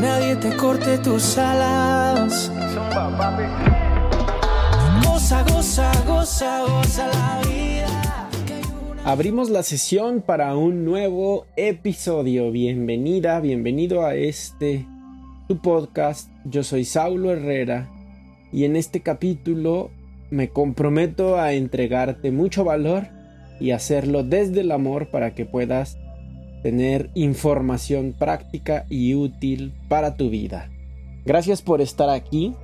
nadie 0.00 0.36
te 0.36 0.56
corte 0.56 0.98
tus 0.98 1.38
alas. 1.38 2.50
Goza, 5.04 5.42
goza, 5.44 5.92
goza, 6.06 6.60
goza 6.62 7.06
la 7.08 7.40
vida. 7.48 8.28
Abrimos 9.04 9.50
la 9.50 9.62
sesión 9.62 10.22
para 10.22 10.56
un 10.56 10.84
nuevo 10.84 11.46
episodio. 11.56 12.50
Bienvenida, 12.50 13.40
bienvenido 13.40 14.04
a 14.04 14.14
este 14.14 14.86
tu 15.48 15.60
podcast. 15.60 16.30
Yo 16.44 16.62
soy 16.62 16.84
Saulo 16.84 17.32
Herrera 17.32 17.90
y 18.52 18.64
en 18.64 18.76
este 18.76 19.00
capítulo 19.00 19.90
me 20.30 20.48
comprometo 20.48 21.38
a 21.38 21.52
entregarte 21.52 22.32
mucho 22.32 22.64
valor 22.64 23.08
y 23.60 23.70
hacerlo 23.70 24.24
desde 24.24 24.62
el 24.62 24.72
amor 24.72 25.10
para 25.10 25.34
que 25.34 25.44
puedas 25.44 25.98
tener 26.64 27.10
información 27.12 28.14
práctica 28.18 28.86
y 28.88 29.14
útil 29.14 29.74
para 29.90 30.16
tu 30.16 30.30
vida. 30.30 30.70
Gracias 31.26 31.60
por 31.60 31.82
estar 31.82 32.08
aquí. 32.08 32.56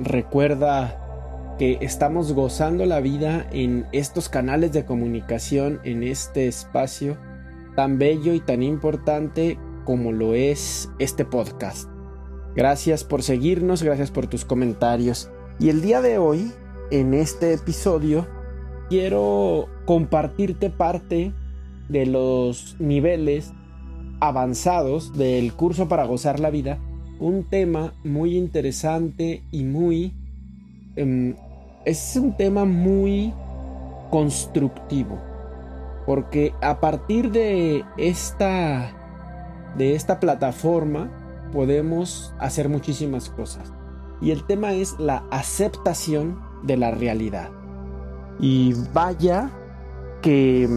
Recuerda 0.00 1.54
que 1.56 1.78
estamos 1.80 2.32
gozando 2.32 2.84
la 2.84 2.98
vida 2.98 3.46
en 3.52 3.86
estos 3.92 4.28
canales 4.28 4.72
de 4.72 4.84
comunicación, 4.84 5.78
en 5.84 6.02
este 6.02 6.48
espacio 6.48 7.16
tan 7.76 8.00
bello 8.00 8.34
y 8.34 8.40
tan 8.40 8.60
importante 8.60 9.56
como 9.84 10.10
lo 10.10 10.34
es 10.34 10.90
este 10.98 11.24
podcast. 11.24 11.88
Gracias 12.56 13.04
por 13.04 13.22
seguirnos, 13.22 13.84
gracias 13.84 14.10
por 14.10 14.26
tus 14.26 14.44
comentarios. 14.44 15.30
Y 15.60 15.68
el 15.68 15.80
día 15.80 16.00
de 16.00 16.18
hoy, 16.18 16.50
en 16.90 17.14
este 17.14 17.52
episodio, 17.52 18.26
quiero 18.88 19.68
compartirte 19.86 20.70
parte 20.70 21.32
de 21.88 22.06
los 22.06 22.76
niveles 22.78 23.52
avanzados 24.20 25.12
del 25.12 25.52
curso 25.52 25.88
para 25.88 26.04
gozar 26.04 26.40
la 26.40 26.50
vida, 26.50 26.78
un 27.18 27.44
tema 27.44 27.94
muy 28.04 28.36
interesante 28.36 29.42
y 29.50 29.64
muy... 29.64 30.12
Em, 30.96 31.34
es 31.84 32.16
un 32.16 32.36
tema 32.36 32.64
muy 32.64 33.32
constructivo, 34.10 35.18
porque 36.06 36.54
a 36.62 36.80
partir 36.80 37.30
de 37.30 37.84
esta, 37.98 38.90
de 39.76 39.94
esta 39.94 40.20
plataforma 40.20 41.10
podemos 41.52 42.34
hacer 42.38 42.68
muchísimas 42.68 43.28
cosas. 43.28 43.72
Y 44.20 44.30
el 44.30 44.44
tema 44.46 44.72
es 44.72 44.98
la 44.98 45.24
aceptación 45.30 46.40
de 46.62 46.76
la 46.76 46.90
realidad. 46.90 47.50
Y 48.40 48.74
vaya 48.92 49.50
que... 50.22 50.68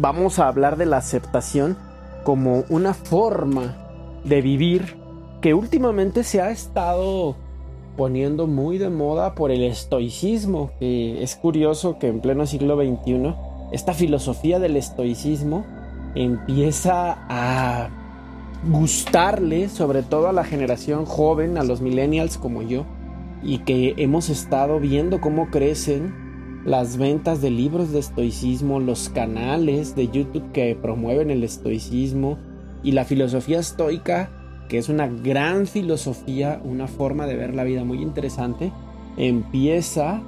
Vamos 0.00 0.38
a 0.38 0.46
hablar 0.46 0.76
de 0.76 0.86
la 0.86 0.98
aceptación 0.98 1.76
como 2.22 2.62
una 2.68 2.94
forma 2.94 3.76
de 4.22 4.40
vivir 4.40 4.96
que 5.40 5.54
últimamente 5.54 6.22
se 6.22 6.40
ha 6.40 6.50
estado 6.50 7.34
poniendo 7.96 8.46
muy 8.46 8.78
de 8.78 8.90
moda 8.90 9.34
por 9.34 9.50
el 9.50 9.64
estoicismo, 9.64 10.70
que 10.78 11.20
es 11.20 11.34
curioso 11.34 11.98
que 11.98 12.06
en 12.06 12.20
pleno 12.20 12.46
siglo 12.46 12.76
XXI 12.76 13.34
esta 13.72 13.92
filosofía 13.92 14.60
del 14.60 14.76
estoicismo 14.76 15.66
empieza 16.14 17.18
a 17.28 17.88
gustarle 18.70 19.68
sobre 19.68 20.04
todo 20.04 20.28
a 20.28 20.32
la 20.32 20.44
generación 20.44 21.06
joven, 21.06 21.58
a 21.58 21.64
los 21.64 21.80
millennials 21.80 22.38
como 22.38 22.62
yo, 22.62 22.86
y 23.42 23.58
que 23.58 23.94
hemos 23.96 24.28
estado 24.28 24.78
viendo 24.78 25.20
cómo 25.20 25.50
crecen 25.50 26.27
las 26.64 26.96
ventas 26.96 27.40
de 27.40 27.50
libros 27.50 27.92
de 27.92 28.00
estoicismo, 28.00 28.80
los 28.80 29.08
canales 29.08 29.94
de 29.94 30.08
YouTube 30.08 30.52
que 30.52 30.76
promueven 30.80 31.30
el 31.30 31.44
estoicismo 31.44 32.38
y 32.82 32.92
la 32.92 33.04
filosofía 33.04 33.58
estoica, 33.60 34.30
que 34.68 34.78
es 34.78 34.88
una 34.88 35.06
gran 35.08 35.66
filosofía, 35.66 36.60
una 36.64 36.86
forma 36.86 37.26
de 37.26 37.36
ver 37.36 37.54
la 37.54 37.64
vida 37.64 37.84
muy 37.84 38.02
interesante, 38.02 38.72
empieza 39.16 40.20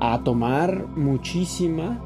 a 0.00 0.22
tomar 0.24 0.86
muchísima 0.96 2.00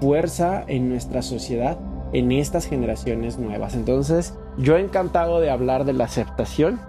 fuerza 0.00 0.64
en 0.66 0.88
nuestra 0.88 1.22
sociedad 1.22 1.78
en 2.12 2.32
estas 2.32 2.66
generaciones 2.66 3.38
nuevas. 3.38 3.74
Entonces, 3.74 4.34
yo 4.56 4.76
he 4.76 4.80
encantado 4.80 5.40
de 5.40 5.50
hablar 5.50 5.84
de 5.84 5.92
la 5.92 6.04
aceptación. 6.04 6.80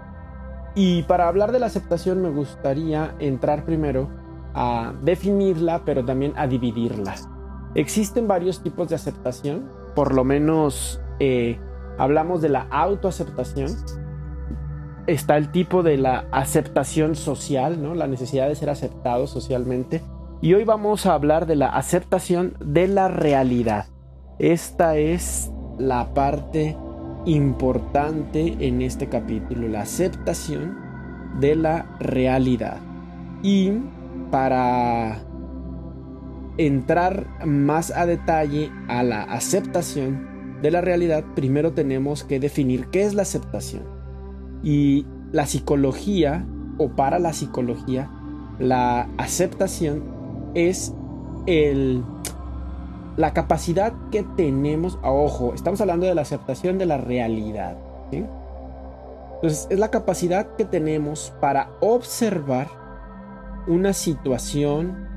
Y 0.74 1.02
para 1.02 1.28
hablar 1.28 1.52
de 1.52 1.58
la 1.58 1.66
aceptación 1.66 2.22
me 2.22 2.30
gustaría 2.30 3.14
entrar 3.18 3.64
primero 3.64 4.08
a 4.54 4.92
definirla, 5.02 5.84
pero 5.84 6.04
también 6.04 6.32
a 6.36 6.46
dividirla. 6.46 7.14
Existen 7.74 8.26
varios 8.26 8.62
tipos 8.62 8.88
de 8.88 8.96
aceptación, 8.96 9.68
por 9.94 10.14
lo 10.14 10.24
menos 10.24 11.00
eh, 11.20 11.58
hablamos 11.98 12.42
de 12.42 12.48
la 12.48 12.66
autoaceptación. 12.70 13.70
Está 15.06 15.36
el 15.36 15.50
tipo 15.50 15.82
de 15.82 15.96
la 15.96 16.26
aceptación 16.32 17.14
social, 17.14 17.82
¿no? 17.82 17.94
la 17.94 18.06
necesidad 18.06 18.48
de 18.48 18.54
ser 18.54 18.70
aceptado 18.70 19.26
socialmente. 19.26 20.02
Y 20.40 20.54
hoy 20.54 20.64
vamos 20.64 21.06
a 21.06 21.14
hablar 21.14 21.46
de 21.46 21.56
la 21.56 21.68
aceptación 21.68 22.54
de 22.60 22.88
la 22.88 23.08
realidad. 23.08 23.86
Esta 24.38 24.96
es 24.96 25.50
la 25.78 26.14
parte 26.14 26.76
importante 27.26 28.56
en 28.60 28.80
este 28.82 29.08
capítulo, 29.08 29.68
la 29.68 29.82
aceptación 29.82 30.78
de 31.38 31.56
la 31.56 31.86
realidad. 32.00 32.78
Y 33.42 33.72
para 34.30 35.22
entrar 36.56 37.26
más 37.46 37.90
a 37.90 38.06
detalle 38.06 38.70
a 38.88 39.02
la 39.02 39.22
aceptación 39.22 40.28
de 40.62 40.70
la 40.70 40.80
realidad, 40.80 41.24
primero 41.34 41.72
tenemos 41.72 42.24
que 42.24 42.38
definir 42.38 42.86
qué 42.88 43.02
es 43.02 43.14
la 43.14 43.22
aceptación. 43.22 43.82
Y 44.62 45.06
la 45.32 45.46
psicología, 45.46 46.46
o 46.78 46.90
para 46.90 47.18
la 47.18 47.32
psicología, 47.32 48.10
la 48.58 49.08
aceptación 49.16 50.02
es 50.54 50.92
el, 51.46 52.04
la 53.16 53.32
capacidad 53.32 53.94
que 54.10 54.22
tenemos, 54.36 54.98
a 55.02 55.10
ojo, 55.10 55.54
estamos 55.54 55.80
hablando 55.80 56.06
de 56.06 56.14
la 56.14 56.22
aceptación 56.22 56.76
de 56.76 56.86
la 56.86 56.98
realidad. 56.98 57.78
Entonces, 58.12 59.66
es 59.70 59.78
la 59.78 59.90
capacidad 59.90 60.56
que 60.56 60.66
tenemos 60.66 61.32
para 61.40 61.70
observar 61.80 62.68
una 63.66 63.92
situación, 63.92 65.08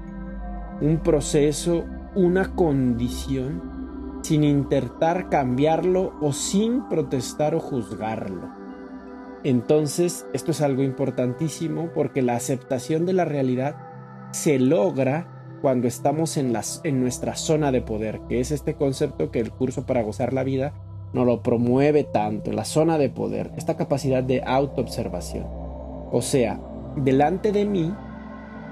un 0.81 0.99
proceso, 0.99 1.85
una 2.15 2.55
condición, 2.55 4.19
sin 4.23 4.43
intentar 4.43 5.29
cambiarlo 5.29 6.13
o 6.21 6.31
sin 6.31 6.87
protestar 6.87 7.55
o 7.55 7.59
juzgarlo. 7.59 8.49
Entonces, 9.43 10.25
esto 10.33 10.51
es 10.51 10.61
algo 10.61 10.83
importantísimo 10.83 11.89
porque 11.93 12.21
la 12.21 12.35
aceptación 12.35 13.05
de 13.05 13.13
la 13.13 13.25
realidad 13.25 13.75
se 14.31 14.57
logra 14.57 15.27
cuando 15.61 15.87
estamos 15.87 16.37
en, 16.37 16.53
en 16.83 17.01
nuestra 17.01 17.35
zona 17.35 17.71
de 17.71 17.81
poder, 17.81 18.21
que 18.27 18.39
es 18.39 18.51
este 18.51 18.75
concepto 18.75 19.31
que 19.31 19.39
el 19.39 19.51
curso 19.51 19.85
para 19.85 20.01
gozar 20.01 20.33
la 20.33 20.43
vida 20.43 20.73
nos 21.13 21.25
lo 21.25 21.43
promueve 21.43 22.03
tanto, 22.03 22.51
la 22.51 22.65
zona 22.65 22.97
de 22.97 23.09
poder, 23.09 23.51
esta 23.55 23.77
capacidad 23.77 24.23
de 24.23 24.41
autoobservación. 24.45 25.45
O 26.11 26.21
sea, 26.21 26.59
delante 26.95 27.51
de 27.51 27.65
mí 27.65 27.93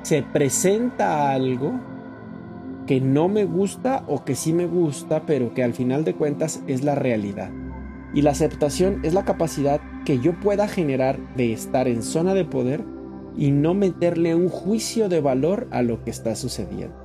se 0.03 0.23
presenta 0.23 1.31
algo 1.31 1.79
que 2.87 2.99
no 2.99 3.27
me 3.27 3.45
gusta 3.45 4.03
o 4.07 4.23
que 4.23 4.35
sí 4.35 4.53
me 4.53 4.65
gusta, 4.65 5.23
pero 5.25 5.53
que 5.53 5.63
al 5.63 5.73
final 5.73 6.03
de 6.03 6.15
cuentas 6.15 6.61
es 6.67 6.83
la 6.83 6.95
realidad. 6.95 7.51
Y 8.13 8.21
la 8.21 8.31
aceptación 8.31 8.99
es 9.03 9.13
la 9.13 9.23
capacidad 9.23 9.79
que 10.05 10.19
yo 10.19 10.37
pueda 10.39 10.67
generar 10.67 11.17
de 11.35 11.53
estar 11.53 11.87
en 11.87 12.03
zona 12.03 12.33
de 12.33 12.43
poder 12.43 12.83
y 13.37 13.51
no 13.51 13.73
meterle 13.73 14.35
un 14.35 14.49
juicio 14.49 15.07
de 15.07 15.21
valor 15.21 15.67
a 15.71 15.81
lo 15.81 16.03
que 16.03 16.09
está 16.09 16.35
sucediendo. 16.35 16.95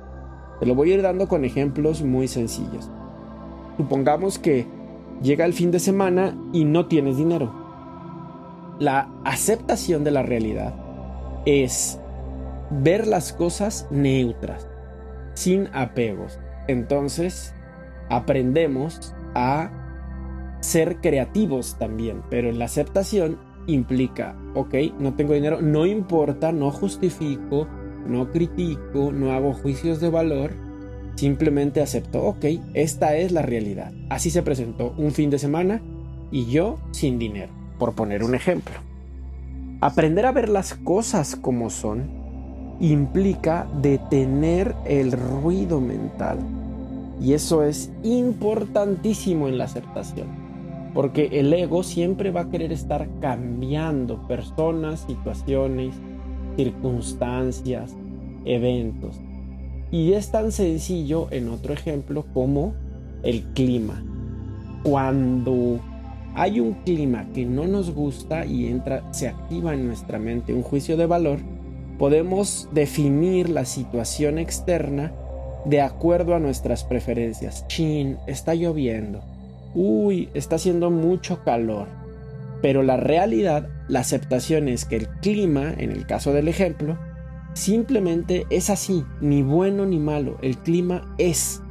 Te 0.59 0.65
lo 0.65 0.75
voy 0.75 0.91
a 0.91 0.95
ir 0.95 1.01
dando 1.01 1.27
con 1.27 1.45
ejemplos 1.45 2.01
muy 2.01 2.27
sencillos. 2.27 2.89
Supongamos 3.77 4.39
que 4.39 4.65
llega 5.21 5.45
el 5.45 5.53
fin 5.53 5.71
de 5.71 5.79
semana 5.79 6.35
y 6.51 6.65
no 6.65 6.87
tienes 6.87 7.17
dinero. 7.17 7.53
La 8.79 9.09
aceptación 9.23 10.03
de 10.03 10.11
la 10.11 10.23
realidad 10.23 10.73
es 11.45 11.99
ver 12.69 13.07
las 13.07 13.33
cosas 13.33 13.87
neutras, 13.91 14.67
sin 15.33 15.69
apegos. 15.73 16.39
Entonces, 16.67 17.53
aprendemos 18.09 19.13
a 19.35 19.71
ser 20.61 20.97
creativos 20.97 21.77
también, 21.77 22.23
pero 22.29 22.51
la 22.51 22.65
aceptación 22.65 23.39
implica, 23.67 24.35
ok, 24.55 24.75
no 24.99 25.15
tengo 25.15 25.33
dinero, 25.33 25.61
no 25.61 25.85
importa, 25.85 26.51
no 26.51 26.71
justifico, 26.71 27.67
no 28.07 28.31
critico, 28.31 29.11
no 29.11 29.31
hago 29.31 29.53
juicios 29.53 29.99
de 29.99 30.09
valor, 30.09 30.51
simplemente 31.15 31.81
acepto, 31.81 32.23
ok, 32.23 32.45
esta 32.73 33.15
es 33.17 33.31
la 33.31 33.41
realidad. 33.41 33.91
Así 34.09 34.29
se 34.29 34.43
presentó 34.43 34.93
un 34.97 35.11
fin 35.11 35.29
de 35.29 35.39
semana 35.39 35.81
y 36.31 36.45
yo 36.45 36.77
sin 36.91 37.19
dinero, 37.19 37.51
por 37.77 37.93
poner 37.93 38.23
un 38.23 38.35
ejemplo. 38.35 38.75
Aprender 39.81 40.25
a 40.25 40.31
ver 40.31 40.49
las 40.49 40.73
cosas 40.73 41.35
como 41.35 41.69
son 41.69 42.16
implica 42.79 43.67
detener 43.81 44.75
el 44.85 45.11
ruido 45.11 45.81
mental. 45.81 46.39
Y 47.21 47.33
eso 47.33 47.63
es 47.63 47.91
importantísimo 48.03 49.47
en 49.47 49.57
la 49.57 49.65
aceptación. 49.65 50.47
porque 50.93 51.29
el 51.33 51.53
ego 51.53 51.83
siempre 51.83 52.31
va 52.31 52.41
a 52.41 52.49
querer 52.49 52.71
estar 52.71 53.07
cambiando 53.21 54.27
personas, 54.27 55.01
situaciones, 55.01 55.93
circunstancias, 56.55 57.95
eventos. 58.45 59.19
Y 59.91 60.13
es 60.13 60.31
tan 60.31 60.51
sencillo 60.51 61.27
en 61.29 61.49
otro 61.49 61.73
ejemplo 61.73 62.25
como 62.33 62.73
el 63.21 63.43
clima. 63.53 64.03
Cuando 64.81 65.79
hay 66.33 66.59
un 66.59 66.73
clima 66.83 67.27
que 67.31 67.45
no 67.45 67.67
nos 67.67 67.91
gusta 67.91 68.45
y 68.45 68.65
entra, 68.65 69.03
se 69.13 69.27
activa 69.27 69.75
en 69.75 69.85
nuestra 69.85 70.17
mente 70.17 70.51
un 70.51 70.63
juicio 70.63 70.97
de 70.97 71.05
valor, 71.05 71.39
podemos 71.97 72.69
definir 72.71 73.49
la 73.49 73.65
situación 73.65 74.37
externa 74.37 75.13
de 75.65 75.81
acuerdo 75.81 76.35
a 76.35 76.39
nuestras 76.39 76.83
preferencias. 76.83 77.67
Chin, 77.67 78.17
está 78.27 78.55
lloviendo. 78.55 79.21
Uy, 79.73 80.29
está 80.33 80.55
haciendo 80.55 80.89
mucho 80.89 81.43
calor. 81.43 81.87
Pero 82.61 82.83
la 82.83 82.97
realidad, 82.97 83.69
la 83.87 83.99
aceptación 83.99 84.67
es 84.67 84.85
que 84.85 84.95
el 84.95 85.07
clima, 85.21 85.73
en 85.77 85.91
el 85.91 86.05
caso 86.05 86.33
del 86.33 86.47
ejemplo, 86.47 86.97
simplemente 87.53 88.45
es 88.49 88.69
así, 88.69 89.03
ni 89.21 89.43
bueno 89.43 89.85
ni 89.85 89.99
malo. 89.99 90.37
El 90.41 90.57
clima 90.57 91.13
es 91.17 91.61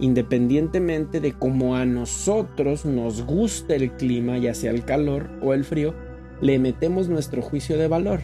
independientemente 0.00 1.20
de 1.20 1.32
cómo 1.32 1.76
a 1.76 1.84
nosotros 1.84 2.84
nos 2.84 3.24
guste 3.24 3.76
el 3.76 3.92
clima, 3.92 4.38
ya 4.38 4.54
sea 4.54 4.70
el 4.70 4.84
calor 4.84 5.28
o 5.42 5.54
el 5.54 5.64
frío, 5.64 5.94
le 6.40 6.58
metemos 6.58 7.08
nuestro 7.08 7.42
juicio 7.42 7.76
de 7.78 7.88
valor. 7.88 8.20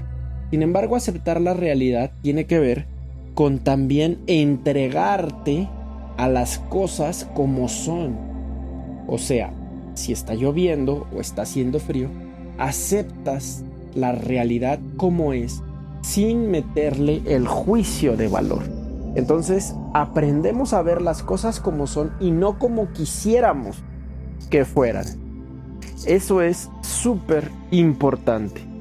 Sin 0.51 0.63
embargo, 0.63 0.97
aceptar 0.97 1.41
la 1.41 1.55
realidad 1.55 2.13
tiene 2.23 2.47
que 2.47 2.59
ver 2.59 2.87
con 3.35 3.59
también 3.59 4.19
entregarte 4.27 5.69
a 6.17 6.29
las 6.29 6.59
cosas 6.59 7.29
como 7.35 7.69
son. 7.69 8.17
O 9.09 9.19
sea, 9.19 9.53
si 9.95 10.13
está 10.13 10.35
lloviendo 10.35 11.07
o 11.15 11.21
está 11.21 11.43
haciendo 11.43 11.81
frío, 11.81 12.09
aceptas 12.59 13.65
la 13.95 14.13
realidad 14.13 14.79
como 14.97 15.33
es 15.33 15.63
sin 16.03 16.51
meterle 16.51 17.23
el 17.27 17.49
juicio 17.49 18.17
de 18.17 18.29
valor. 18.29 18.63
Entonces 19.15 19.75
aprendemos 19.95 20.73
a 20.73 20.83
ver 20.83 21.01
las 21.01 21.23
cosas 21.23 21.61
como 21.61 21.87
son 21.87 22.13
y 22.21 22.31
no 22.31 22.59
como 22.59 22.93
quisiéramos 22.93 23.83
que 24.51 24.65
fueran. 24.65 25.07
Eso 26.07 26.43
es 26.43 26.71
súper 26.83 27.51
importante. 27.71 28.74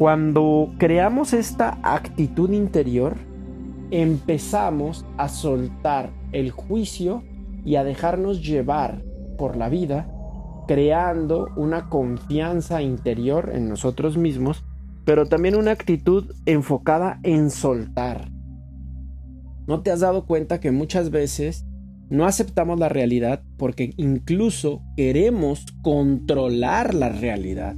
Cuando 0.00 0.72
creamos 0.78 1.34
esta 1.34 1.78
actitud 1.82 2.52
interior, 2.52 3.18
empezamos 3.90 5.04
a 5.18 5.28
soltar 5.28 6.08
el 6.32 6.52
juicio 6.52 7.22
y 7.66 7.76
a 7.76 7.84
dejarnos 7.84 8.42
llevar 8.42 9.04
por 9.36 9.58
la 9.58 9.68
vida, 9.68 10.10
creando 10.66 11.50
una 11.54 11.90
confianza 11.90 12.80
interior 12.80 13.50
en 13.52 13.68
nosotros 13.68 14.16
mismos, 14.16 14.64
pero 15.04 15.26
también 15.26 15.54
una 15.54 15.72
actitud 15.72 16.32
enfocada 16.46 17.20
en 17.22 17.50
soltar 17.50 18.30
¿No 19.66 19.82
te 19.82 19.90
has 19.90 20.00
dado 20.00 20.24
cuenta 20.24 20.60
que 20.60 20.70
muchas 20.70 21.10
veces 21.10 21.66
no 22.08 22.24
aceptamos 22.24 22.78
la 22.78 22.88
realidad 22.88 23.42
porque 23.58 23.92
incluso 23.98 24.82
queremos 24.96 25.66
controlar 25.82 26.94
la 26.94 27.10
realidad? 27.10 27.76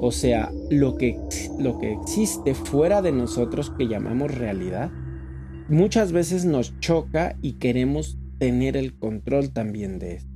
O 0.00 0.12
sea, 0.12 0.50
lo 0.70 0.96
que, 0.96 1.20
lo 1.58 1.78
que 1.78 1.92
existe 1.92 2.54
fuera 2.54 3.02
de 3.02 3.12
nosotros 3.12 3.70
que 3.76 3.86
llamamos 3.86 4.34
realidad, 4.34 4.90
muchas 5.68 6.12
veces 6.12 6.46
nos 6.46 6.78
choca 6.80 7.36
y 7.42 7.54
queremos 7.54 8.18
tener 8.38 8.76
el 8.76 8.98
control 8.98 9.50
también 9.50 9.98
de 9.98 10.14
eso. 10.16 10.28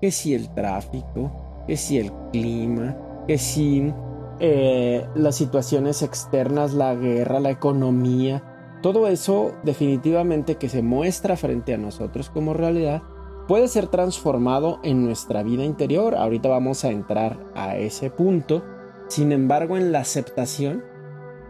Que 0.00 0.10
si 0.10 0.34
el 0.34 0.52
tráfico, 0.54 1.64
que 1.66 1.76
si 1.76 1.98
el 1.98 2.10
clima, 2.32 2.96
que 3.28 3.36
si 3.36 3.92
eh, 4.40 5.04
las 5.14 5.36
situaciones 5.36 6.02
externas, 6.02 6.72
la 6.72 6.94
guerra, 6.94 7.40
la 7.40 7.50
economía, 7.50 8.42
todo 8.82 9.06
eso 9.06 9.52
definitivamente 9.62 10.56
que 10.56 10.68
se 10.68 10.82
muestra 10.82 11.36
frente 11.36 11.74
a 11.74 11.78
nosotros 11.78 12.30
como 12.30 12.52
realidad 12.54 13.02
puede 13.46 13.68
ser 13.68 13.86
transformado 13.88 14.80
en 14.82 15.04
nuestra 15.04 15.42
vida 15.42 15.64
interior. 15.64 16.14
Ahorita 16.14 16.48
vamos 16.48 16.84
a 16.84 16.90
entrar 16.90 17.38
a 17.54 17.76
ese 17.76 18.10
punto. 18.10 18.64
Sin 19.08 19.32
embargo, 19.32 19.76
en 19.76 19.92
la 19.92 20.00
aceptación 20.00 20.82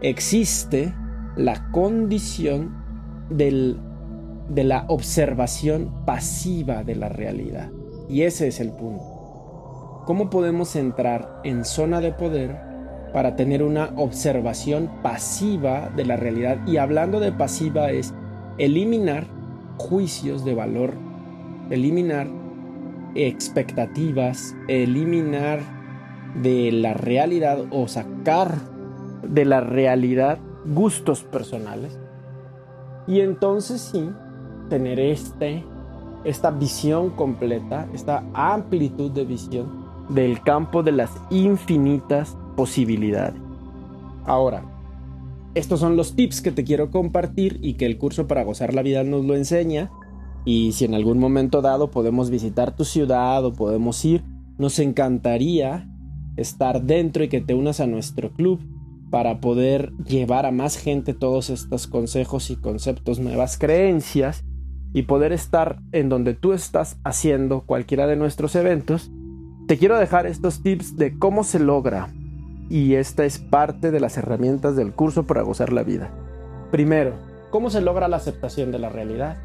existe 0.01 0.93
la 1.35 1.71
condición 1.71 2.83
de 3.29 4.63
la 4.63 4.85
observación 4.87 6.05
pasiva 6.05 6.83
de 6.83 6.95
la 6.95 7.09
realidad. 7.09 7.71
Y 8.07 8.21
ese 8.21 8.47
es 8.47 8.59
el 8.59 8.71
punto. 8.71 10.03
¿Cómo 10.05 10.29
podemos 10.29 10.75
entrar 10.75 11.41
en 11.43 11.65
zona 11.65 11.99
de 11.99 12.11
poder 12.11 12.55
para 13.15 13.37
tener 13.37 13.63
una 13.63 13.93
observación 13.95 14.91
pasiva 15.01 15.89
de 15.95 16.03
la 16.03 16.17
realidad. 16.17 16.59
Y 16.67 16.75
hablando 16.75 17.21
de 17.21 17.31
pasiva 17.31 17.89
es 17.89 18.13
eliminar 18.57 19.25
juicios 19.77 20.43
de 20.43 20.53
valor, 20.53 20.95
eliminar 21.69 22.27
expectativas, 23.15 24.53
eliminar 24.67 25.59
de 26.41 26.71
la 26.71 26.93
realidad 26.93 27.59
o 27.71 27.87
sacar 27.87 28.55
de 29.23 29.45
la 29.45 29.61
realidad 29.61 30.39
gustos 30.65 31.23
personales. 31.23 31.99
Y 33.07 33.21
entonces 33.21 33.81
sí, 33.81 34.09
tener 34.69 34.99
este, 34.99 35.63
esta 36.23 36.51
visión 36.51 37.11
completa, 37.11 37.87
esta 37.93 38.23
amplitud 38.33 39.11
de 39.11 39.25
visión 39.25 39.85
del 40.09 40.41
campo 40.41 40.83
de 40.83 40.91
las 40.91 41.11
infinitas 41.29 42.37
posibilidades. 42.55 43.39
Ahora, 44.25 44.63
estos 45.53 45.79
son 45.79 45.95
los 45.95 46.15
tips 46.15 46.41
que 46.41 46.51
te 46.51 46.63
quiero 46.63 46.91
compartir 46.91 47.59
y 47.61 47.75
que 47.75 47.85
el 47.85 47.97
curso 47.97 48.27
para 48.27 48.43
gozar 48.43 48.73
la 48.73 48.81
vida 48.81 49.03
nos 49.03 49.23
lo 49.23 49.35
enseña. 49.35 49.91
Y 50.43 50.73
si 50.73 50.85
en 50.85 50.93
algún 50.93 51.17
momento 51.17 51.61
dado 51.61 51.91
podemos 51.91 52.29
visitar 52.29 52.75
tu 52.75 52.83
ciudad 52.85 53.43
o 53.45 53.53
podemos 53.53 54.03
ir, 54.03 54.23
nos 54.57 54.79
encantaría 54.79 55.89
estar 56.37 56.83
dentro 56.83 57.23
y 57.23 57.29
que 57.29 57.41
te 57.41 57.53
unas 57.53 57.79
a 57.79 57.87
nuestro 57.87 58.31
club 58.31 58.59
para 59.09 59.39
poder 59.39 59.93
llevar 59.97 60.45
a 60.45 60.51
más 60.51 60.77
gente 60.77 61.13
todos 61.13 61.49
estos 61.49 61.87
consejos 61.87 62.49
y 62.49 62.55
conceptos, 62.55 63.19
nuevas 63.19 63.57
creencias 63.57 64.43
y 64.93 65.03
poder 65.03 65.31
estar 65.31 65.79
en 65.91 66.09
donde 66.09 66.33
tú 66.33 66.53
estás 66.53 66.97
haciendo 67.03 67.61
cualquiera 67.61 68.07
de 68.07 68.15
nuestros 68.15 68.55
eventos. 68.55 69.11
Te 69.67 69.77
quiero 69.77 69.97
dejar 69.97 70.25
estos 70.25 70.63
tips 70.63 70.95
de 70.95 71.17
cómo 71.17 71.43
se 71.43 71.59
logra 71.59 72.09
y 72.69 72.95
esta 72.95 73.25
es 73.25 73.39
parte 73.39 73.91
de 73.91 73.99
las 73.99 74.17
herramientas 74.17 74.75
del 74.75 74.93
curso 74.93 75.23
para 75.23 75.43
gozar 75.43 75.71
la 75.71 75.83
vida. 75.83 76.09
Primero, 76.71 77.13
¿cómo 77.51 77.69
se 77.69 77.81
logra 77.81 78.07
la 78.07 78.17
aceptación 78.17 78.71
de 78.71 78.79
la 78.79 78.89
realidad? 78.89 79.37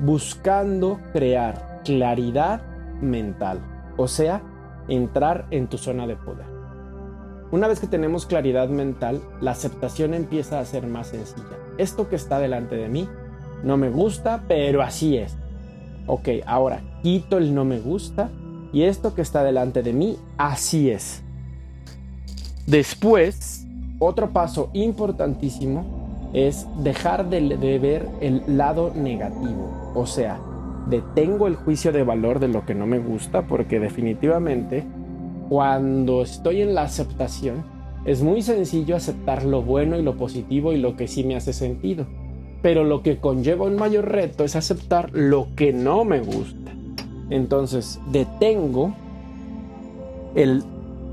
Buscando 0.00 1.00
crear 1.12 1.82
claridad 1.84 2.62
mental, 3.00 3.60
o 3.96 4.08
sea, 4.08 4.42
entrar 4.88 5.46
en 5.50 5.68
tu 5.68 5.78
zona 5.78 6.06
de 6.06 6.16
poder. 6.16 6.46
Una 7.50 7.68
vez 7.68 7.80
que 7.80 7.86
tenemos 7.86 8.26
claridad 8.26 8.68
mental, 8.68 9.20
la 9.40 9.52
aceptación 9.52 10.12
empieza 10.12 10.60
a 10.60 10.64
ser 10.64 10.86
más 10.86 11.08
sencilla. 11.08 11.56
Esto 11.78 12.08
que 12.08 12.16
está 12.16 12.38
delante 12.38 12.76
de 12.76 12.88
mí 12.88 13.08
no 13.62 13.76
me 13.76 13.90
gusta, 13.90 14.44
pero 14.46 14.82
así 14.82 15.16
es. 15.16 15.36
Ok, 16.06 16.28
ahora 16.46 16.82
quito 17.02 17.38
el 17.38 17.54
no 17.54 17.64
me 17.64 17.80
gusta 17.80 18.30
y 18.72 18.82
esto 18.82 19.14
que 19.14 19.22
está 19.22 19.42
delante 19.44 19.82
de 19.82 19.92
mí, 19.92 20.18
así 20.36 20.90
es. 20.90 21.22
Después, 22.66 23.66
otro 23.98 24.30
paso 24.30 24.70
importantísimo 24.74 26.30
es 26.34 26.66
dejar 26.82 27.30
de, 27.30 27.78
ver 27.78 28.08
el 28.20 28.42
lado 28.58 28.92
negativo. 28.94 29.92
O 29.94 30.06
sea, 30.06 30.38
detengo 30.88 31.46
el 31.46 31.56
juicio 31.56 31.92
de 31.92 32.02
valor 32.02 32.38
de 32.38 32.48
lo 32.48 32.64
que 32.64 32.74
no 32.74 32.86
me 32.86 32.98
gusta 32.98 33.42
porque 33.42 33.80
definitivamente 33.80 34.84
cuando 35.48 36.22
estoy 36.22 36.62
en 36.62 36.74
la 36.74 36.82
aceptación 36.82 37.64
es 38.04 38.22
muy 38.22 38.42
sencillo 38.42 38.96
aceptar 38.96 39.44
lo 39.44 39.62
bueno 39.62 39.98
y 39.98 40.02
lo 40.02 40.16
positivo 40.16 40.72
y 40.72 40.78
lo 40.78 40.96
que 40.96 41.08
sí 41.08 41.24
me 41.24 41.36
hace 41.36 41.52
sentido. 41.52 42.06
Pero 42.62 42.84
lo 42.84 43.02
que 43.02 43.18
conlleva 43.18 43.66
un 43.66 43.76
mayor 43.76 44.10
reto 44.10 44.44
es 44.44 44.56
aceptar 44.56 45.10
lo 45.12 45.48
que 45.54 45.72
no 45.72 46.04
me 46.04 46.20
gusta. 46.20 46.72
Entonces 47.30 48.00
detengo 48.10 48.94
el 50.34 50.62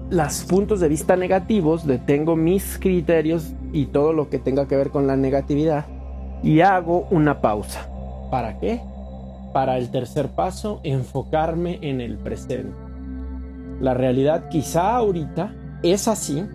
los 0.10 0.44
puntos 0.44 0.80
de 0.80 0.88
vista 0.88 1.16
negativos, 1.16 1.88
detengo 1.88 2.36
mis 2.36 2.78
criterios 2.78 3.54
y 3.74 3.88
todo 3.88 4.14
lo 4.14 4.30
que 4.30 4.38
tenga 4.38 4.68
que 4.68 4.76
ver 4.76 4.92
con 4.92 5.08
la 5.08 5.16
negatividad 5.16 5.88
y 6.44 6.62
hago 6.62 7.08
una 7.10 7.42
pausa. 7.42 7.90
¿Para 8.30 8.60
qué? 8.60 8.82
Para 9.56 9.78
el 9.78 9.90
tercer 9.90 10.32
paso, 10.32 10.82
enfocarme 10.84 11.80
en 11.82 12.02
el 12.02 12.18
presente. 12.18 12.76
La 13.80 13.94
realidad 13.94 14.50
quizá 14.50 14.98
ahorita 14.98 15.56
es 15.82 16.10
así, 16.10 16.46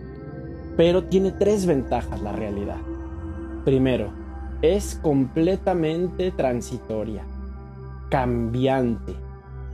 pero 0.77 1.05
tiene 1.05 1.31
tres 1.31 1.65
ventajas 1.65 2.21
la 2.21 2.31
realidad. 2.31 2.77
Primero, 3.65 4.13
es 4.61 4.99
completamente 5.01 6.29
transitoria, 6.29 7.23
cambiante, 8.11 9.15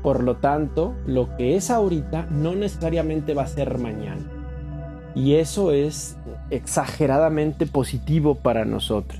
Por 0.01 0.23
lo 0.23 0.37
tanto, 0.37 0.95
lo 1.05 1.35
que 1.35 1.57
es 1.57 1.69
ahorita 1.69 2.27
no 2.31 2.55
necesariamente 2.55 3.33
va 3.33 3.41
a 3.41 3.47
ser 3.47 3.77
mañana. 3.77 4.21
Y 5.15 5.33
eso 5.33 5.73
es 5.73 6.15
exageradamente 6.49 7.65
positivo 7.65 8.35
para 8.35 8.63
nosotros. 8.63 9.19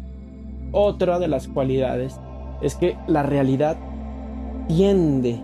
Otra 0.72 1.20
de 1.20 1.28
las 1.28 1.50
cualidades 1.50 2.18
es 2.62 2.76
que 2.76 2.96
la 3.08 3.24
realidad 3.24 3.76
tiende 4.68 5.40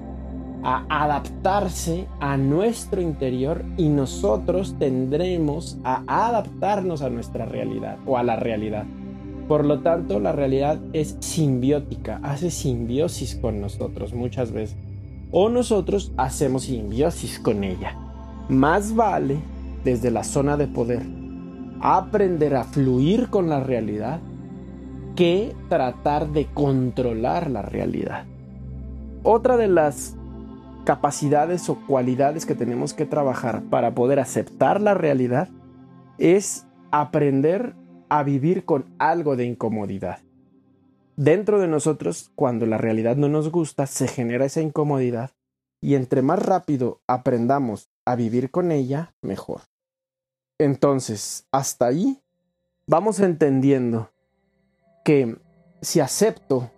a 0.63 0.85
adaptarse 0.89 2.07
a 2.19 2.37
nuestro 2.37 3.01
interior 3.01 3.63
y 3.77 3.89
nosotros 3.89 4.75
tendremos 4.79 5.77
a 5.83 6.03
adaptarnos 6.07 7.01
a 7.01 7.09
nuestra 7.09 7.45
realidad 7.45 7.97
o 8.05 8.17
a 8.17 8.23
la 8.23 8.37
realidad. 8.37 8.85
Por 9.47 9.65
lo 9.65 9.81
tanto, 9.81 10.19
la 10.19 10.31
realidad 10.31 10.79
es 10.93 11.17
simbiótica, 11.19 12.19
hace 12.23 12.49
simbiosis 12.49 13.35
con 13.35 13.59
nosotros 13.59 14.13
muchas 14.13 14.51
veces. 14.51 14.77
O 15.31 15.49
nosotros 15.49 16.13
hacemos 16.15 16.63
simbiosis 16.63 17.39
con 17.39 17.63
ella. 17.63 17.97
Más 18.47 18.95
vale, 18.95 19.37
desde 19.83 20.11
la 20.11 20.23
zona 20.23 20.55
de 20.55 20.67
poder, 20.67 21.03
aprender 21.81 22.55
a 22.55 22.63
fluir 22.63 23.29
con 23.29 23.49
la 23.49 23.59
realidad 23.59 24.21
que 25.15 25.53
tratar 25.67 26.29
de 26.29 26.45
controlar 26.45 27.51
la 27.51 27.63
realidad. 27.63 28.25
Otra 29.25 29.55
de 29.55 29.69
las 29.69 30.17
capacidades 30.83 31.69
o 31.69 31.75
cualidades 31.87 32.45
que 32.45 32.55
tenemos 32.55 32.93
que 32.93 33.05
trabajar 33.05 33.63
para 33.69 33.95
poder 33.95 34.19
aceptar 34.19 34.81
la 34.81 34.93
realidad 34.93 35.47
es 36.17 36.67
aprender 36.91 37.73
a 38.09 38.23
vivir 38.23 38.65
con 38.65 38.93
algo 38.99 39.37
de 39.37 39.45
incomodidad. 39.45 40.19
Dentro 41.15 41.61
de 41.61 41.69
nosotros, 41.69 42.31
cuando 42.35 42.65
la 42.65 42.77
realidad 42.77 43.15
no 43.15 43.29
nos 43.29 43.49
gusta, 43.49 43.87
se 43.87 44.09
genera 44.09 44.43
esa 44.43 44.61
incomodidad 44.61 45.31
y 45.79 45.95
entre 45.95 46.21
más 46.21 46.39
rápido 46.39 47.01
aprendamos 47.07 47.89
a 48.03 48.15
vivir 48.15 48.51
con 48.51 48.73
ella, 48.73 49.13
mejor. 49.21 49.61
Entonces, 50.57 51.47
hasta 51.49 51.87
ahí 51.87 52.21
vamos 52.87 53.21
entendiendo 53.21 54.11
que 55.05 55.37
si 55.81 56.01
acepto 56.01 56.71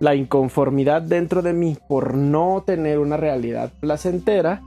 la 0.00 0.14
inconformidad 0.14 1.02
dentro 1.02 1.42
de 1.42 1.52
mí 1.52 1.76
por 1.88 2.14
no 2.14 2.62
tener 2.66 2.98
una 2.98 3.16
realidad 3.16 3.72
placentera, 3.80 4.62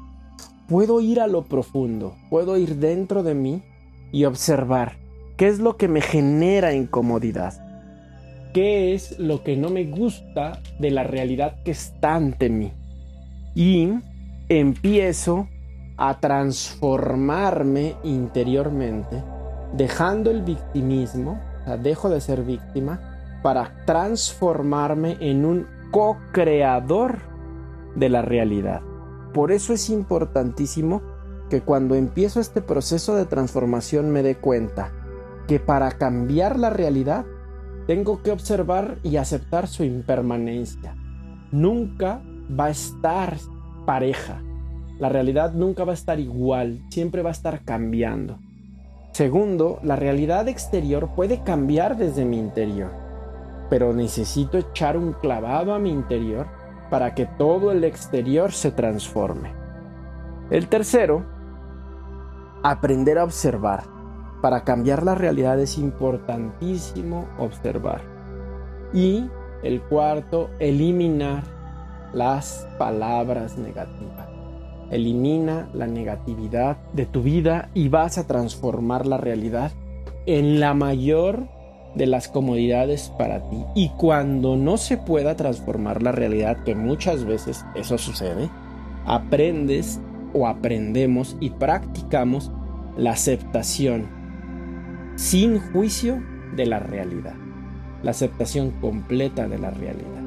puedo 0.67 1.01
ir 1.01 1.19
a 1.19 1.27
lo 1.27 1.43
profundo, 1.43 2.15
puedo 2.29 2.57
ir 2.57 2.77
dentro 2.77 3.23
de 3.23 3.35
mí 3.35 3.63
y 4.11 4.25
observar 4.25 4.97
qué 5.37 5.47
es 5.47 5.59
lo 5.59 5.77
que 5.77 5.87
me 5.87 6.01
genera 6.01 6.73
incomodidad, 6.73 7.53
qué 8.53 8.93
es 8.93 9.17
lo 9.19 9.43
que 9.43 9.55
no 9.55 9.69
me 9.69 9.85
gusta 9.85 10.61
de 10.79 10.91
la 10.91 11.03
realidad 11.03 11.63
que 11.63 11.71
está 11.71 12.15
ante 12.15 12.49
mí. 12.49 12.71
Y 13.55 13.89
empiezo 14.49 15.47
a 15.97 16.19
transformarme 16.19 17.95
interiormente, 18.03 19.23
dejando 19.73 20.31
el 20.31 20.41
victimismo, 20.41 21.39
o 21.61 21.65
sea, 21.65 21.77
dejo 21.77 22.09
de 22.09 22.21
ser 22.21 22.43
víctima 22.43 23.10
para 23.41 23.83
transformarme 23.85 25.17
en 25.19 25.45
un 25.45 25.67
co-creador 25.91 27.19
de 27.95 28.09
la 28.09 28.21
realidad. 28.21 28.81
Por 29.33 29.51
eso 29.51 29.73
es 29.73 29.89
importantísimo 29.89 31.01
que 31.49 31.61
cuando 31.61 31.95
empiezo 31.95 32.39
este 32.39 32.61
proceso 32.61 33.15
de 33.15 33.25
transformación 33.25 34.11
me 34.11 34.23
dé 34.23 34.35
cuenta 34.35 34.91
que 35.47 35.59
para 35.59 35.91
cambiar 35.91 36.57
la 36.57 36.69
realidad 36.69 37.25
tengo 37.87 38.21
que 38.21 38.31
observar 38.31 38.99
y 39.03 39.17
aceptar 39.17 39.67
su 39.67 39.83
impermanencia. 39.83 40.95
Nunca 41.51 42.21
va 42.57 42.65
a 42.65 42.69
estar 42.69 43.35
pareja. 43.85 44.41
La 44.99 45.09
realidad 45.09 45.53
nunca 45.53 45.83
va 45.83 45.91
a 45.91 45.95
estar 45.95 46.19
igual, 46.19 46.83
siempre 46.89 47.21
va 47.21 47.29
a 47.29 47.33
estar 47.33 47.65
cambiando. 47.65 48.37
Segundo, 49.11 49.79
la 49.83 49.95
realidad 49.97 50.47
exterior 50.47 51.09
puede 51.15 51.43
cambiar 51.43 51.97
desde 51.97 52.23
mi 52.23 52.37
interior 52.37 53.10
pero 53.71 53.93
necesito 53.93 54.57
echar 54.57 54.97
un 54.97 55.13
clavado 55.13 55.73
a 55.73 55.79
mi 55.79 55.91
interior 55.91 56.45
para 56.89 57.15
que 57.15 57.25
todo 57.25 57.71
el 57.71 57.85
exterior 57.85 58.51
se 58.51 58.69
transforme. 58.69 59.53
El 60.49 60.67
tercero, 60.67 61.23
aprender 62.63 63.17
a 63.17 63.23
observar. 63.23 63.83
Para 64.41 64.65
cambiar 64.65 65.03
la 65.03 65.15
realidad 65.15 65.57
es 65.57 65.77
importantísimo 65.77 67.29
observar. 67.39 68.01
Y 68.93 69.29
el 69.63 69.81
cuarto, 69.83 70.49
eliminar 70.59 71.43
las 72.11 72.67
palabras 72.77 73.57
negativas. 73.57 74.27
Elimina 74.89 75.69
la 75.73 75.87
negatividad 75.87 76.75
de 76.91 77.05
tu 77.05 77.21
vida 77.23 77.69
y 77.73 77.87
vas 77.87 78.17
a 78.17 78.27
transformar 78.27 79.07
la 79.07 79.15
realidad 79.15 79.71
en 80.25 80.59
la 80.59 80.73
mayor 80.73 81.60
de 81.95 82.05
las 82.05 82.27
comodidades 82.27 83.11
para 83.17 83.41
ti. 83.49 83.63
Y 83.75 83.89
cuando 83.89 84.55
no 84.55 84.77
se 84.77 84.97
pueda 84.97 85.35
transformar 85.35 86.01
la 86.01 86.11
realidad, 86.11 86.63
que 86.63 86.75
muchas 86.75 87.25
veces 87.25 87.65
eso 87.75 87.97
sucede, 87.97 88.49
aprendes 89.05 89.99
o 90.33 90.47
aprendemos 90.47 91.35
y 91.39 91.49
practicamos 91.49 92.51
la 92.97 93.11
aceptación 93.11 94.07
sin 95.15 95.59
juicio 95.59 96.21
de 96.55 96.65
la 96.65 96.79
realidad. 96.79 97.35
La 98.03 98.11
aceptación 98.11 98.71
completa 98.81 99.47
de 99.47 99.59
la 99.59 99.71
realidad. 99.71 100.21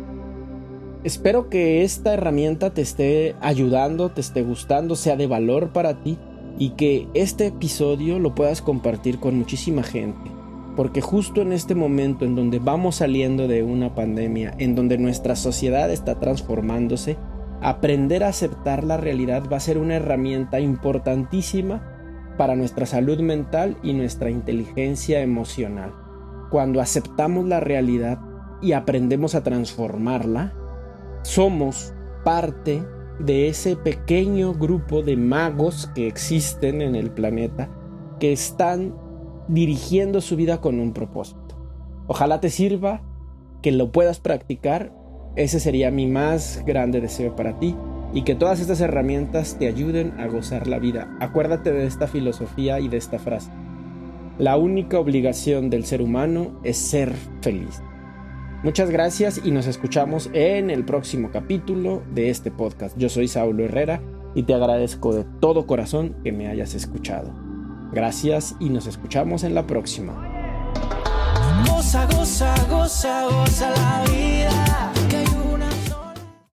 Espero 1.02 1.50
que 1.50 1.82
esta 1.82 2.14
herramienta 2.14 2.72
te 2.72 2.80
esté 2.80 3.34
ayudando, 3.40 4.10
te 4.10 4.20
esté 4.20 4.42
gustando, 4.42 4.96
sea 4.96 5.16
de 5.16 5.26
valor 5.26 5.72
para 5.72 6.02
ti 6.02 6.18
y 6.58 6.70
que 6.70 7.08
este 7.14 7.48
episodio 7.48 8.18
lo 8.18 8.34
puedas 8.34 8.62
compartir 8.62 9.18
con 9.18 9.36
muchísima 9.36 9.82
gente 9.82 10.30
porque 10.76 11.00
justo 11.00 11.42
en 11.42 11.52
este 11.52 11.74
momento 11.74 12.24
en 12.24 12.34
donde 12.34 12.58
vamos 12.58 12.96
saliendo 12.96 13.46
de 13.48 13.62
una 13.62 13.94
pandemia, 13.94 14.54
en 14.58 14.74
donde 14.74 14.98
nuestra 14.98 15.36
sociedad 15.36 15.90
está 15.90 16.18
transformándose, 16.18 17.16
aprender 17.60 18.24
a 18.24 18.28
aceptar 18.28 18.84
la 18.84 18.96
realidad 18.96 19.44
va 19.50 19.58
a 19.58 19.60
ser 19.60 19.78
una 19.78 19.94
herramienta 19.94 20.60
importantísima 20.60 21.82
para 22.36 22.56
nuestra 22.56 22.86
salud 22.86 23.20
mental 23.20 23.76
y 23.82 23.92
nuestra 23.92 24.30
inteligencia 24.30 25.20
emocional. 25.20 25.94
Cuando 26.50 26.80
aceptamos 26.80 27.46
la 27.46 27.60
realidad 27.60 28.18
y 28.60 28.72
aprendemos 28.72 29.34
a 29.34 29.42
transformarla, 29.42 30.52
somos 31.22 31.94
parte 32.24 32.82
de 33.18 33.48
ese 33.48 33.76
pequeño 33.76 34.54
grupo 34.54 35.02
de 35.02 35.16
magos 35.16 35.88
que 35.94 36.08
existen 36.08 36.82
en 36.82 36.96
el 36.96 37.10
planeta 37.10 37.70
que 38.18 38.32
están 38.32 38.94
dirigiendo 39.48 40.20
su 40.20 40.36
vida 40.36 40.60
con 40.60 40.80
un 40.80 40.92
propósito. 40.92 41.56
Ojalá 42.06 42.40
te 42.40 42.50
sirva, 42.50 43.02
que 43.62 43.72
lo 43.72 43.92
puedas 43.92 44.20
practicar. 44.20 44.92
Ese 45.36 45.58
sería 45.58 45.90
mi 45.90 46.06
más 46.06 46.62
grande 46.66 47.00
deseo 47.00 47.34
para 47.34 47.58
ti 47.58 47.74
y 48.12 48.22
que 48.22 48.34
todas 48.34 48.60
estas 48.60 48.80
herramientas 48.80 49.56
te 49.58 49.66
ayuden 49.66 50.12
a 50.20 50.26
gozar 50.26 50.66
la 50.66 50.78
vida. 50.78 51.16
Acuérdate 51.20 51.72
de 51.72 51.86
esta 51.86 52.06
filosofía 52.06 52.78
y 52.78 52.88
de 52.88 52.98
esta 52.98 53.18
frase. 53.18 53.50
La 54.38 54.56
única 54.56 54.98
obligación 54.98 55.70
del 55.70 55.84
ser 55.84 56.02
humano 56.02 56.60
es 56.62 56.76
ser 56.76 57.12
feliz. 57.40 57.82
Muchas 58.62 58.90
gracias 58.90 59.40
y 59.44 59.50
nos 59.50 59.66
escuchamos 59.66 60.30
en 60.32 60.70
el 60.70 60.84
próximo 60.84 61.30
capítulo 61.30 62.02
de 62.14 62.30
este 62.30 62.50
podcast. 62.50 62.96
Yo 62.96 63.08
soy 63.08 63.28
Saulo 63.28 63.64
Herrera 63.64 64.00
y 64.34 64.44
te 64.44 64.54
agradezco 64.54 65.14
de 65.14 65.24
todo 65.40 65.66
corazón 65.66 66.16
que 66.24 66.32
me 66.32 66.48
hayas 66.48 66.74
escuchado. 66.74 67.43
Gracias 67.94 68.56
y 68.58 68.70
nos 68.70 68.88
escuchamos 68.88 69.44
en 69.44 69.54
la 69.54 69.66
próxima. 69.66 70.34